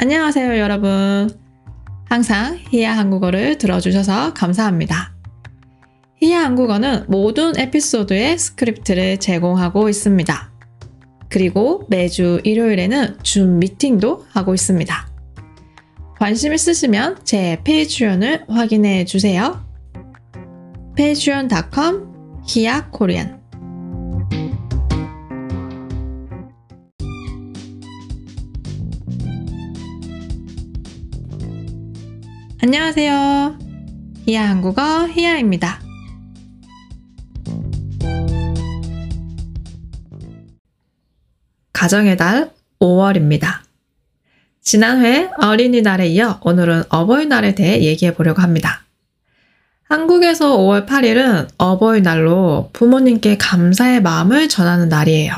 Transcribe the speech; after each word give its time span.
안녕하세요, 0.00 0.58
여러분. 0.58 1.28
항상 2.04 2.56
히야 2.70 2.96
한국어를 2.96 3.58
들어주셔서 3.58 4.32
감사합니다. 4.32 5.12
히야 6.22 6.40
한국어는 6.44 7.06
모든 7.08 7.58
에피소드의 7.58 8.38
스크립트를 8.38 9.18
제공하고 9.18 9.88
있습니다. 9.88 10.52
그리고 11.28 11.84
매주 11.88 12.40
일요일에는 12.44 13.18
줌 13.24 13.58
미팅도 13.58 14.26
하고 14.30 14.54
있습니다. 14.54 15.08
관심 16.20 16.54
있으시면 16.54 17.18
제 17.24 17.60
Patreon을 17.64 18.44
확인해 18.48 19.04
주세요. 19.04 19.64
patreon.com 20.94 22.42
히야 22.46 22.90
코리안 22.92 23.37
안녕하세요. 32.68 33.58
히야 34.26 34.50
한국어 34.50 35.06
히야입니다. 35.06 35.80
가정의 41.72 42.18
달 42.18 42.50
5월입니다. 42.78 43.60
지난 44.60 45.02
회 45.02 45.30
어린이날에 45.40 46.08
이어 46.08 46.40
오늘은 46.42 46.82
어버이날에 46.90 47.54
대해 47.54 47.80
얘기해 47.84 48.12
보려고 48.12 48.42
합니다. 48.42 48.84
한국에서 49.84 50.58
5월 50.58 50.86
8일은 50.86 51.48
어버이날로 51.56 52.68
부모님께 52.74 53.38
감사의 53.38 54.02
마음을 54.02 54.50
전하는 54.50 54.90
날이에요. 54.90 55.32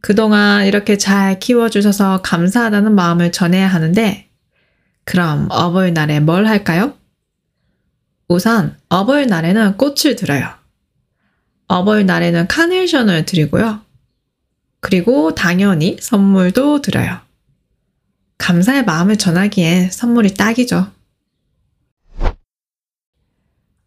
그동안 0.00 0.66
이렇게 0.66 0.98
잘 0.98 1.38
키워주셔서 1.38 2.22
감사하다는 2.22 2.96
마음을 2.96 3.30
전해야 3.30 3.68
하는데, 3.68 4.27
그럼 5.08 5.48
어버이날에 5.50 6.20
뭘 6.20 6.46
할까요? 6.46 6.92
우선 8.28 8.76
어버이날에는 8.90 9.78
꽃을 9.78 10.16
드려요. 10.16 10.50
어버이날에는 11.66 12.46
카네이션을 12.46 13.24
드리고요. 13.24 13.80
그리고 14.80 15.34
당연히 15.34 15.96
선물도 15.98 16.82
드려요. 16.82 17.20
감사의 18.36 18.84
마음을 18.84 19.16
전하기엔 19.16 19.90
선물이 19.90 20.34
딱이죠. 20.34 20.92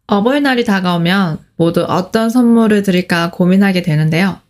어버이날이 0.08 0.64
다가오면 0.64 1.38
모두 1.54 1.84
어떤 1.84 2.30
선물을 2.30 2.82
드릴까 2.82 3.30
고민하게 3.30 3.82
되는데요. 3.82 4.40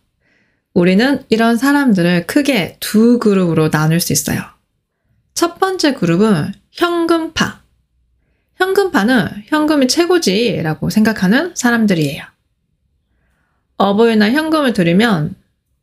우리는 0.73 1.23
이런 1.29 1.55
사람들을 1.55 2.25
크게 2.25 2.77
두 2.79 3.19
그룹으로 3.19 3.69
나눌 3.69 3.99
수 3.99 4.11
있어요. 4.11 4.41
첫 5.35 5.59
번째 5.59 5.93
그룹은 5.93 6.62
현금파. 6.73 7.61
현금파는 8.55 9.43
현금이 9.47 9.87
최고지라고 9.87 10.89
생각하는 10.89 11.53
사람들이에요. 11.55 12.23
어버이날 13.77 14.31
현금을 14.31 14.73
드리면 14.73 15.35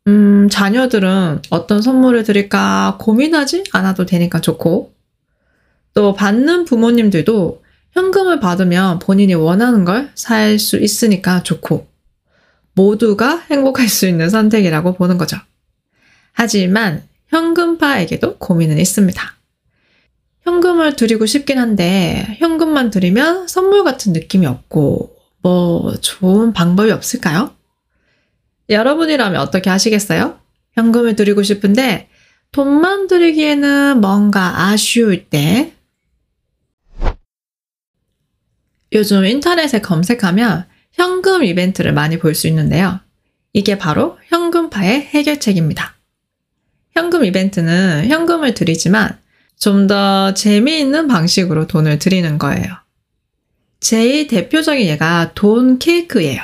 음, 0.07 0.49
자녀들은 0.49 1.43
어떤 1.51 1.81
선물을 1.81 2.23
드릴까 2.23 2.97
고민하지 2.99 3.65
않아도 3.71 4.05
되니까 4.05 4.41
좋고, 4.41 4.93
또 5.93 6.13
받는 6.13 6.65
부모님들도 6.65 7.63
현금을 7.91 8.39
받으면 8.39 8.99
본인이 8.99 9.33
원하는 9.33 9.85
걸 9.85 10.09
살 10.15 10.57
수 10.57 10.77
있으니까 10.77 11.43
좋고, 11.43 11.87
모두가 12.73 13.37
행복할 13.51 13.87
수 13.87 14.07
있는 14.07 14.29
선택이라고 14.29 14.93
보는 14.93 15.17
거죠. 15.17 15.37
하지만 16.31 17.03
현금파에게도 17.27 18.37
고민은 18.37 18.79
있습니다. 18.79 19.40
현금을 20.43 20.95
드리고 20.95 21.25
싶긴 21.25 21.57
한데, 21.59 22.35
현금만 22.39 22.89
드리면 22.89 23.47
선물 23.47 23.83
같은 23.83 24.13
느낌이 24.13 24.45
없고, 24.45 25.15
뭐, 25.41 25.93
좋은 26.01 26.53
방법이 26.53 26.91
없을까요? 26.91 27.55
여러분이라면 28.69 29.39
어떻게 29.39 29.69
하시겠어요? 29.69 30.39
현금을 30.73 31.15
드리고 31.15 31.43
싶은데 31.43 32.09
돈만 32.51 33.07
드리기에는 33.07 33.99
뭔가 34.01 34.67
아쉬울 34.67 35.25
때 35.25 35.73
요즘 38.93 39.25
인터넷에 39.25 39.81
검색하면 39.81 40.65
현금 40.93 41.43
이벤트를 41.43 41.93
많이 41.93 42.17
볼 42.19 42.33
수 42.33 42.47
있는데요. 42.47 42.99
이게 43.53 43.77
바로 43.77 44.17
현금파의 44.27 45.01
해결책입니다. 45.01 45.95
현금 46.93 47.25
이벤트는 47.25 48.07
현금을 48.07 48.53
드리지만 48.53 49.17
좀 49.61 49.85
더 49.87 50.33
재미있는 50.33 51.07
방식으로 51.07 51.67
돈을 51.67 51.99
드리는 51.99 52.37
거예요. 52.39 52.65
제일 53.79 54.27
대표적인 54.27 54.87
예가 54.87 55.33
돈 55.35 55.77
케이크예요. 55.77 56.41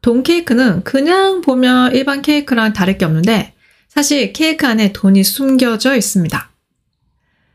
돈 0.00 0.22
케이크는 0.22 0.84
그냥 0.84 1.40
보면 1.40 1.92
일반 1.94 2.22
케이크랑 2.22 2.72
다를 2.72 2.98
게 2.98 3.04
없는데 3.04 3.52
사실 3.88 4.32
케이크 4.32 4.64
안에 4.66 4.92
돈이 4.92 5.24
숨겨져 5.24 5.96
있습니다. 5.96 6.50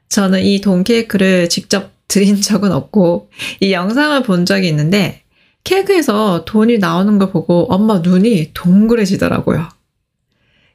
저는 0.10 0.44
이 0.44 0.60
돈 0.60 0.84
케이크를 0.84 1.48
직접 1.48 1.92
드린 2.10 2.42
적은 2.42 2.72
없고 2.74 3.30
이 3.62 3.72
영상을 3.72 4.24
본 4.24 4.46
적이 4.46 4.68
있는데 4.70 5.22
케이크에서 5.64 6.44
돈이 6.46 6.80
나오는 6.80 7.18
걸 7.18 7.32
보고 7.32 7.66
엄마 7.72 8.00
눈이 8.00 8.52
동그래지더라고요. 8.54 9.70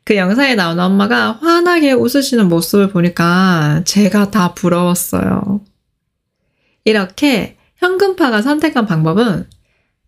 그 0.04 0.16
영상에 0.16 0.54
나오는 0.54 0.82
엄마가 0.84 1.32
환하게 1.40 1.92
웃으시는 1.92 2.48
모습을 2.48 2.90
보니까 2.90 3.82
제가 3.86 4.30
다 4.30 4.52
부러웠어요. 4.54 5.60
이렇게 6.84 7.56
현금파가 7.76 8.42
선택한 8.42 8.84
방법은 8.86 9.48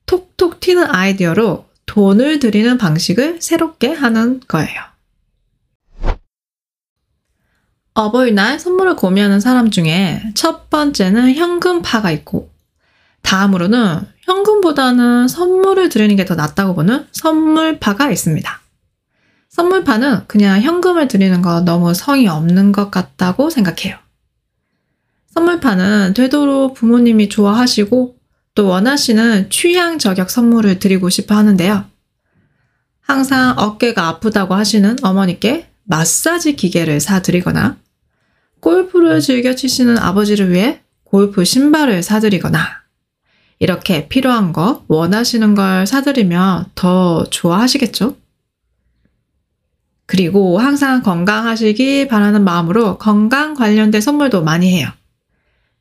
톡톡 0.05 0.61
튀는 0.61 0.95
아이디어로 0.95 1.67
돈을 1.87 2.41
들이는 2.41 2.77
방식을 2.79 3.39
새롭게 3.41 3.93
하는 3.93 4.41
거예요. 4.47 4.83
어버이날 7.95 8.61
선물을 8.61 8.97
고민하는 8.97 9.41
사람 9.41 9.71
중에 9.71 10.23
첫 10.35 10.69
번째는 10.69 11.35
현금파가 11.35 12.11
있고, 12.11 12.51
다음으로는 13.23 14.01
현금보다는 14.21 15.29
선물을 15.29 15.89
드리는 15.89 16.15
게 16.17 16.27
더 16.27 16.35
낫다고 16.35 16.75
보는 16.75 17.07
선물파가 17.13 18.11
있습니다. 18.11 18.61
선물파는 19.49 20.27
그냥 20.27 20.61
현금을 20.61 21.09
드리는 21.09 21.41
거 21.43 21.61
너무 21.61 21.95
성의 21.95 22.29
없는 22.29 22.73
것 22.73 22.91
같다고 22.91 23.51
생각해요. 23.51 23.97
선물파는 25.35 26.15
되도록 26.15 26.75
부모님이 26.75 27.29
좋아하시고 27.29 28.17
또 28.55 28.67
원하시는 28.67 29.51
취향 29.51 29.99
저격 29.99 30.31
선물을 30.31 30.79
드리고 30.79 31.11
싶어 31.11 31.37
하는데요. 31.37 31.85
항상 33.01 33.55
어깨가 33.57 34.09
아프다고 34.09 34.55
하시는 34.55 34.97
어머니께 35.03 35.69
마사지 35.85 36.57
기계를 36.57 37.01
사드리거나 37.01 37.77
골프를 38.61 39.21
즐겨 39.21 39.55
치시는 39.55 39.99
아버지를 39.99 40.51
위해 40.53 40.81
골프 41.05 41.45
신발을 41.45 42.03
사드리거나 42.03 42.87
이렇게 43.59 44.09
필요한 44.09 44.53
거, 44.53 44.85
원하시는 44.89 45.55
걸 45.55 45.87
사드리면 45.87 46.67
더 46.75 47.25
좋아하시겠죠? 47.31 48.17
그리고 50.07 50.59
항상 50.59 51.03
건강하시기 51.03 52.09
바라는 52.09 52.45
마음으로 52.45 52.99
건강 52.99 53.55
관련된 53.55 54.01
선물도 54.01 54.43
많이 54.45 54.73
해요. 54.73 54.89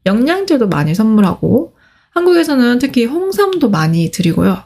영양제도 0.06 0.68
많이 0.68 0.96
선물하고 0.96 1.75
한국에서는 2.12 2.80
특히 2.80 3.06
홍삼도 3.06 3.69
많이 3.69 4.09
드리고요. 4.12 4.63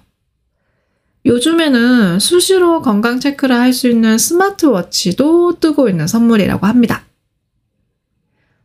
요즘에는 1.25 2.19
수시로 2.19 2.81
건강 2.81 3.19
체크를 3.19 3.55
할 3.55 3.73
수 3.73 3.89
있는 3.89 4.17
스마트워치도 4.17 5.59
뜨고 5.59 5.89
있는 5.89 6.07
선물이라고 6.07 6.65
합니다. 6.65 7.03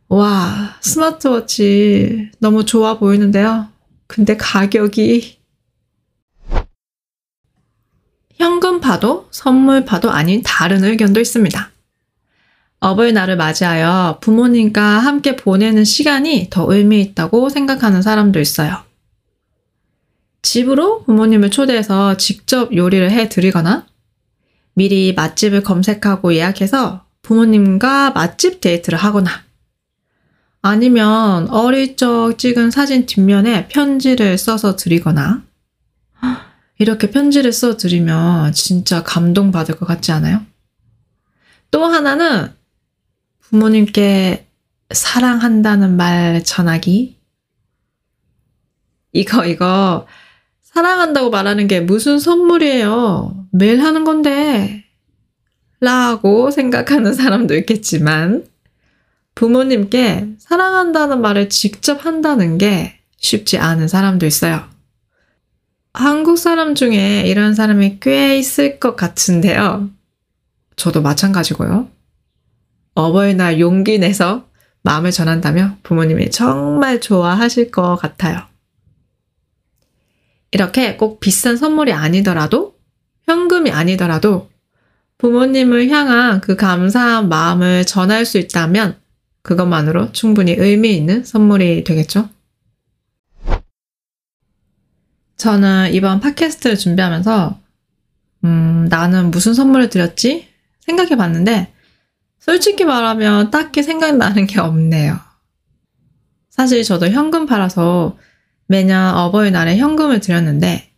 와, 0.07 0.77
스마트워치 0.81 2.31
너무 2.39 2.63
좋아 2.65 2.97
보이는데요. 2.97 3.67
근데 4.07 4.37
가격이 4.37 5.34
현금파도 8.37 9.27
선물파도 9.31 10.11
아닌 10.11 10.41
다른 10.43 10.83
의견도 10.83 11.19
있습니다. 11.19 11.71
어버이날을 12.79 13.37
맞이하여 13.37 14.19
부모님과 14.21 14.81
함께 14.81 15.35
보내는 15.35 15.83
시간이 15.83 16.47
더 16.49 16.71
의미 16.71 17.01
있다고 17.01 17.49
생각하는 17.49 18.01
사람도 18.01 18.39
있어요. 18.39 18.83
집으로 20.41 21.03
부모님을 21.05 21.49
초대해서 21.49 22.17
직접 22.17 22.75
요리를 22.75 23.09
해 23.09 23.29
드리거나 23.29 23.87
미리 24.75 25.13
맛집을 25.13 25.63
검색하고 25.63 26.35
예약해서 26.35 27.05
부모님과 27.23 28.11
맛집 28.11 28.61
데이트를 28.61 28.99
하거나 28.99 29.31
아니면 30.61 31.49
어릴 31.49 31.95
적 31.95 32.37
찍은 32.37 32.71
사진 32.71 33.05
뒷면에 33.05 33.67
편지를 33.67 34.37
써서 34.37 34.75
드리거나 34.75 35.43
이렇게 36.77 37.09
편지를 37.09 37.53
써 37.53 37.77
드리면 37.77 38.53
진짜 38.53 39.03
감동받을 39.03 39.75
것 39.75 39.85
같지 39.85 40.11
않아요? 40.11 40.41
또 41.71 41.85
하나는 41.85 42.53
부모님께 43.39 44.47
사랑한다는 44.93 45.95
말 45.95 46.43
전하기. 46.43 47.17
이거, 49.13 49.45
이거, 49.45 50.07
사랑한다고 50.61 51.29
말하는 51.29 51.67
게 51.67 51.79
무슨 51.79 52.19
선물이에요. 52.19 53.47
매일 53.51 53.81
하는 53.81 54.03
건데. 54.03 54.83
라고 55.79 56.51
생각하는 56.51 57.13
사람도 57.13 57.55
있겠지만, 57.55 58.45
부모님께 59.35 60.35
사랑한다는 60.37 61.21
말을 61.21 61.49
직접 61.49 62.05
한다는 62.05 62.57
게 62.57 62.99
쉽지 63.17 63.57
않은 63.57 63.87
사람도 63.87 64.25
있어요. 64.25 64.74
한국 65.95 66.37
사람 66.37 66.75
중에 66.75 67.23
이런 67.25 67.55
사람이 67.55 67.99
꽤 68.01 68.37
있을 68.37 68.79
것 68.79 68.95
같은데요. 68.95 69.89
저도 70.75 71.01
마찬가지고요. 71.01 71.89
어버이날 72.95 73.59
용기 73.59 73.97
내서 73.97 74.47
마음을 74.83 75.11
전한다면 75.11 75.77
부모님이 75.83 76.31
정말 76.31 76.99
좋아하실 76.99 77.71
것 77.71 77.95
같아요. 77.95 78.41
이렇게 80.51 80.95
꼭 80.95 81.19
비싼 81.19 81.57
선물이 81.57 81.91
아니더라도, 81.91 82.75
현금이 83.23 83.71
아니더라도 83.71 84.49
부모님을 85.17 85.89
향한 85.89 86.41
그 86.41 86.55
감사한 86.55 87.29
마음을 87.29 87.85
전할 87.85 88.25
수 88.25 88.37
있다면 88.37 88.97
그것만으로 89.41 90.11
충분히 90.11 90.53
의미 90.53 90.95
있는 90.95 91.23
선물이 91.23 91.83
되겠죠? 91.83 92.29
저는 95.37 95.93
이번 95.93 96.19
팟캐스트를 96.19 96.77
준비하면서, 96.77 97.59
음, 98.45 98.87
나는 98.89 99.31
무슨 99.31 99.53
선물을 99.53 99.89
드렸지? 99.89 100.47
생각해 100.81 101.15
봤는데, 101.17 101.73
솔직히 102.39 102.85
말하면 102.85 103.51
딱히 103.51 103.83
생각나는 103.83 104.47
게 104.47 104.59
없네요. 104.59 105.19
사실 106.49 106.83
저도 106.83 107.09
현금 107.09 107.45
팔아서 107.45 108.17
매년 108.67 109.15
어버이날에 109.15 109.77
현금을 109.77 110.19
드렸는데, 110.19 110.91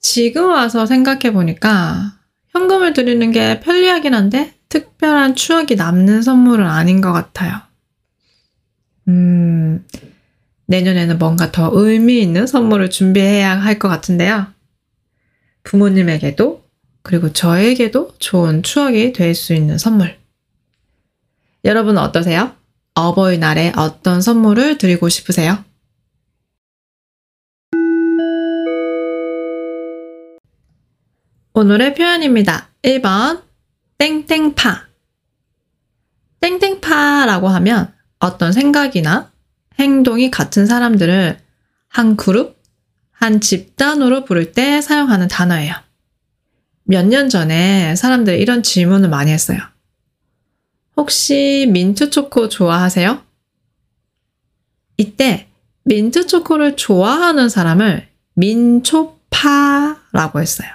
지금 0.00 0.50
와서 0.50 0.86
생각해 0.86 1.32
보니까 1.32 2.18
현금을 2.48 2.92
드리는 2.92 3.30
게 3.32 3.60
편리하긴 3.60 4.14
한데, 4.14 4.54
특별한 4.68 5.36
추억이 5.36 5.76
남는 5.76 6.22
선물은 6.22 6.66
아닌 6.66 7.00
것 7.00 7.12
같아요. 7.12 7.60
음, 9.08 9.86
내년에는 10.66 11.18
뭔가 11.18 11.52
더 11.52 11.70
의미 11.72 12.20
있는 12.20 12.46
선물을 12.46 12.90
준비해야 12.90 13.60
할 13.60 13.78
것 13.78 13.88
같은데요. 13.88 14.48
부모님에게도, 15.64 16.64
그리고 17.02 17.32
저에게도 17.32 18.14
좋은 18.18 18.62
추억이 18.62 19.12
될 19.12 19.34
수 19.34 19.54
있는 19.54 19.78
선물. 19.78 20.16
여러분 21.64 21.98
어떠세요? 21.98 22.54
어버이날에 22.94 23.72
어떤 23.76 24.20
선물을 24.20 24.78
드리고 24.78 25.08
싶으세요? 25.08 25.64
오늘의 31.54 31.94
표현입니다. 31.94 32.68
1번, 32.82 33.42
땡땡파. 33.98 34.86
땡땡파라고 36.40 37.48
하면 37.48 37.92
어떤 38.18 38.52
생각이나 38.52 39.32
행동이 39.78 40.30
같은 40.30 40.66
사람들을 40.66 41.38
한 41.88 42.16
그룹, 42.16 42.56
한 43.10 43.40
집단으로 43.40 44.24
부를 44.24 44.52
때 44.52 44.80
사용하는 44.80 45.28
단어예요. 45.28 45.74
몇 46.84 47.06
년 47.06 47.28
전에 47.28 47.96
사람들이 47.96 48.40
이런 48.40 48.62
질문을 48.62 49.08
많이 49.08 49.32
했어요. 49.32 49.58
혹시 50.96 51.66
민트 51.70 52.10
초코 52.10 52.48
좋아하세요? 52.48 53.22
이때 54.98 55.48
민트 55.84 56.26
초코를 56.26 56.76
좋아하는 56.76 57.48
사람을 57.48 58.08
민초파라고 58.34 60.40
했어요. 60.40 60.68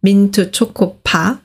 민트 0.00 0.50
초코파. 0.50 1.40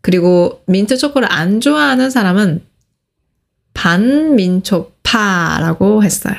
그리고 0.00 0.62
민트 0.66 0.96
초코를 0.96 1.30
안 1.30 1.60
좋아하는 1.60 2.10
사람은 2.10 2.64
반민초파라고 3.74 6.02
했어요. 6.02 6.34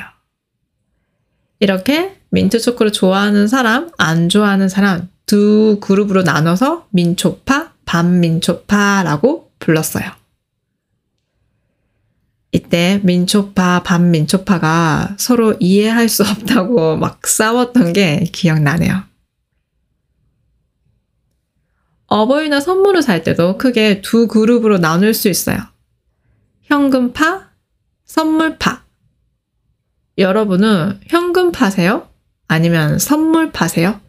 이렇게 1.60 2.20
민트 2.30 2.58
초코를 2.58 2.92
좋아하는 2.92 3.48
사람, 3.48 3.90
안 3.96 4.28
좋아하는 4.28 4.68
사람 4.68 5.08
두 5.26 5.78
그룹으로 5.80 6.22
나눠서 6.22 6.86
민초파, 6.90 7.72
반민초파라고 7.84 9.50
불렀어요. 9.58 10.10
이때 12.52 13.00
민초파, 13.04 13.82
반민초파가 13.82 15.16
서로 15.18 15.56
이해할 15.60 16.08
수 16.08 16.22
없다고 16.22 16.96
막 16.96 17.26
싸웠던 17.26 17.92
게 17.92 18.24
기억나네요. 18.32 19.02
어버이날 22.06 22.60
선물을 22.60 23.02
살 23.02 23.24
때도 23.24 23.58
크게 23.58 24.00
두 24.00 24.28
그룹으로 24.28 24.78
나눌 24.78 25.12
수 25.12 25.28
있어요. 25.28 25.58
현금파, 26.66 27.52
선물파. 28.04 28.84
여러분은 30.18 31.00
현금파세요? 31.06 32.08
아니면 32.48 32.98
선물파세요? 32.98 34.00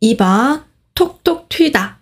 2번, 0.00 0.64
톡톡 0.94 1.48
튀다. 1.48 1.98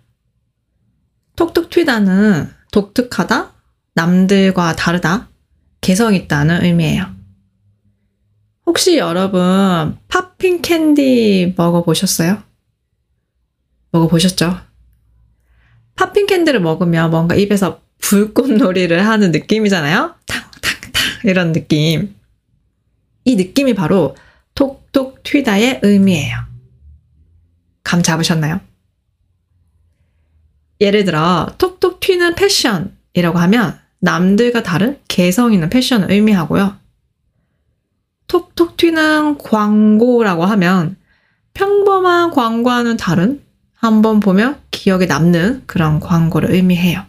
톡톡 1.35 1.71
튀다는 1.71 2.51
독특하다, 2.71 3.53
남들과 3.95 4.75
다르다, 4.75 5.29
개성 5.81 6.13
있다는 6.13 6.63
의미예요. 6.63 7.07
혹시 8.67 8.97
여러분 8.97 9.97
팝핑 10.07 10.61
캔디 10.61 11.55
먹어보셨어요? 11.57 12.43
먹어보셨죠? 13.91 14.59
팝핑 15.95 16.27
캔디를 16.27 16.59
먹으면 16.59 17.09
뭔가 17.09 17.35
입에서 17.35 17.84
불꽃놀이를 18.05 19.05
하는 19.07 19.31
느낌이잖아요? 19.31 20.13
탕탕탕 20.27 21.01
이런 21.23 21.51
느낌. 21.53 22.15
이 23.23 23.35
느낌이 23.35 23.73
바로 23.73 24.15
톡톡 24.53 25.23
튀다의 25.23 25.79
의미예요. 25.81 26.37
감 27.83 28.03
잡으셨나요? 28.03 28.59
예를 30.81 31.03
들어 31.05 31.47
톡톡 31.57 31.99
튀는 31.99 32.35
패션이라고 32.35 33.39
하면 33.39 33.79
남들과 33.99 34.61
다른 34.61 34.99
개성 35.07 35.53
있는 35.53 35.69
패션을 35.69 36.11
의미하고요. 36.11 36.77
톡톡 38.27 38.77
튀는 38.77 39.39
광고라고 39.39 40.45
하면 40.45 40.97
평범한 41.55 42.29
광고와는 42.31 42.97
다른 42.97 43.41
한 43.73 44.01
번 44.01 44.19
보면 44.19 44.59
기억에 44.71 45.05
남는 45.05 45.63
그런 45.65 45.99
광고를 45.99 46.51
의미해요. 46.51 47.03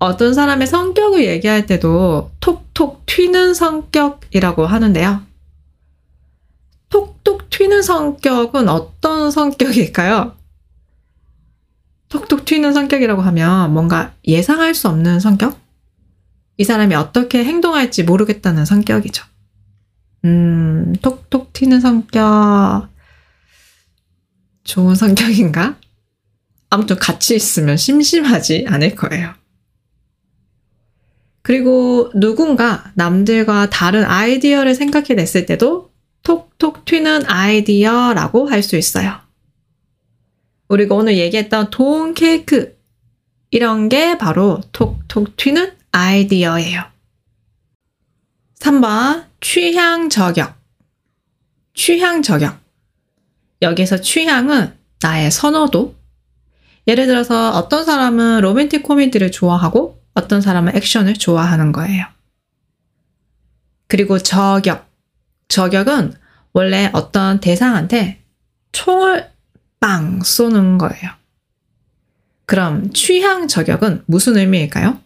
어떤 0.00 0.32
사람의 0.32 0.66
성격을 0.66 1.26
얘기할 1.26 1.66
때도 1.66 2.32
톡톡 2.40 3.04
튀는 3.04 3.52
성격이라고 3.52 4.66
하는데요. 4.66 5.22
톡톡 6.88 7.50
튀는 7.50 7.82
성격은 7.82 8.70
어떤 8.70 9.30
성격일까요? 9.30 10.34
톡톡 12.08 12.46
튀는 12.46 12.72
성격이라고 12.72 13.20
하면 13.20 13.74
뭔가 13.74 14.14
예상할 14.26 14.74
수 14.74 14.88
없는 14.88 15.20
성격? 15.20 15.60
이 16.56 16.64
사람이 16.64 16.94
어떻게 16.94 17.44
행동할지 17.44 18.02
모르겠다는 18.02 18.64
성격이죠. 18.64 19.24
음, 20.24 20.94
톡톡 21.02 21.52
튀는 21.52 21.80
성격. 21.80 22.88
좋은 24.64 24.94
성격인가? 24.94 25.76
아무튼 26.70 26.96
같이 26.96 27.36
있으면 27.36 27.76
심심하지 27.76 28.64
않을 28.66 28.94
거예요. 28.94 29.39
그리고 31.50 32.12
누군가 32.14 32.92
남들과 32.94 33.70
다른 33.70 34.04
아이디어를 34.04 34.76
생각해 34.76 35.14
냈을 35.14 35.46
때도 35.46 35.90
톡톡 36.22 36.84
튀는 36.84 37.28
아이디어라고 37.28 38.48
할 38.48 38.62
수 38.62 38.76
있어요. 38.76 39.18
우리가 40.68 40.94
오늘 40.94 41.18
얘기했던 41.18 41.70
돈 41.70 42.14
케이크 42.14 42.78
이런 43.50 43.88
게 43.88 44.16
바로 44.16 44.60
톡톡 44.70 45.36
튀는 45.36 45.72
아이디어예요. 45.90 46.84
3번 48.60 49.24
취향 49.40 50.08
저격. 50.08 50.54
취향 51.74 52.22
저격. 52.22 52.60
여기서 53.60 54.00
취향은 54.00 54.72
나의 55.02 55.32
선호도. 55.32 55.96
예를 56.86 57.08
들어서 57.08 57.50
어떤 57.50 57.84
사람은 57.84 58.42
로맨틱 58.42 58.84
코미디를 58.84 59.32
좋아하고 59.32 59.99
어떤 60.20 60.40
사람은 60.40 60.76
액션을 60.76 61.14
좋아하는 61.14 61.72
거예요. 61.72 62.06
그리고 63.88 64.18
저격. 64.18 64.88
저격은 65.48 66.14
원래 66.52 66.90
어떤 66.92 67.40
대상한테 67.40 68.22
총을 68.72 69.30
빵 69.80 70.22
쏘는 70.22 70.78
거예요. 70.78 71.10
그럼 72.46 72.92
취향 72.92 73.48
저격은 73.48 74.04
무슨 74.06 74.36
의미일까요? 74.36 75.00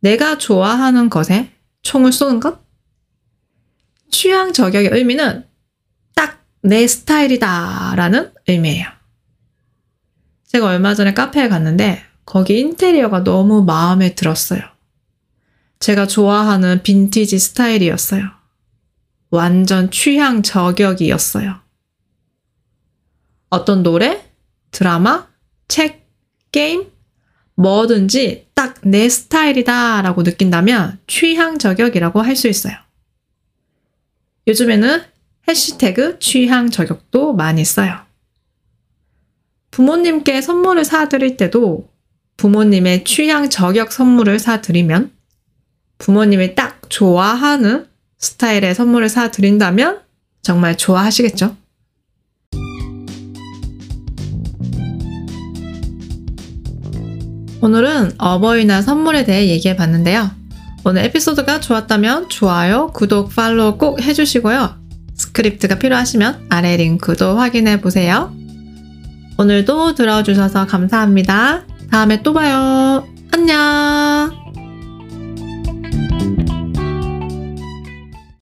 내가 0.00 0.38
좋아하는 0.38 1.08
것에 1.08 1.50
총을 1.82 2.12
쏘는 2.12 2.40
것? 2.40 2.60
취향 4.10 4.52
저격의 4.52 4.90
의미는 4.92 5.46
딱 6.14 6.42
내 6.62 6.86
스타일이다 6.86 7.94
라는 7.96 8.32
의미예요. 8.46 8.86
제가 10.46 10.66
얼마 10.66 10.94
전에 10.94 11.12
카페에 11.12 11.48
갔는데 11.48 12.04
거기 12.24 12.60
인테리어가 12.60 13.24
너무 13.24 13.64
마음에 13.64 14.14
들었어요. 14.14 14.60
제가 15.80 16.06
좋아하는 16.06 16.82
빈티지 16.82 17.38
스타일이었어요. 17.38 18.24
완전 19.30 19.90
취향 19.90 20.42
저격이었어요. 20.42 21.56
어떤 23.50 23.82
노래, 23.82 24.24
드라마, 24.70 25.28
책, 25.68 26.06
게임, 26.52 26.90
뭐든지 27.56 28.48
딱 28.54 28.62
내 28.84 29.08
스타일이다 29.08 30.02
라고 30.02 30.22
느낀다면 30.22 30.98
취향 31.06 31.58
저격이라고 31.58 32.20
할 32.20 32.34
수 32.36 32.48
있어요. 32.48 32.74
요즘에는 34.48 35.02
해시태그 35.48 36.18
취향 36.18 36.70
저격도 36.70 37.34
많이 37.34 37.64
써요. 37.64 38.00
부모님께 39.70 40.42
선물을 40.42 40.84
사드릴 40.84 41.36
때도 41.36 41.91
부모님의 42.42 43.04
취향 43.04 43.48
저격 43.48 43.92
선물을 43.92 44.40
사드리면 44.40 45.12
부모님이 45.98 46.56
딱 46.56 46.80
좋아하는 46.88 47.86
스타일의 48.18 48.74
선물을 48.74 49.08
사드린다면 49.08 50.00
정말 50.42 50.76
좋아하시겠죠? 50.76 51.56
오늘은 57.60 58.14
어버이날 58.18 58.82
선물에 58.82 59.24
대해 59.24 59.46
얘기해 59.46 59.76
봤는데요. 59.76 60.28
오늘 60.84 61.04
에피소드가 61.04 61.60
좋았다면 61.60 62.28
좋아요, 62.28 62.88
구독, 62.88 63.36
팔로우 63.36 63.78
꼭 63.78 64.02
해주시고요. 64.02 64.82
스크립트가 65.14 65.78
필요하시면 65.78 66.46
아래 66.48 66.76
링크도 66.76 67.38
확인해 67.38 67.80
보세요. 67.80 68.34
오늘도 69.38 69.94
들어주셔서 69.94 70.66
감사합니다. 70.66 71.66
다음에 71.92 72.22
또 72.22 72.32
봐요. 72.32 73.06
안녕! 73.32 74.41